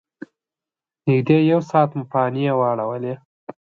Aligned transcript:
نږدې 1.09 1.37
یو 1.51 1.59
ساعت 1.69 1.89
مو 1.97 2.03
پانې 2.11 2.43
واړولې. 2.59 3.13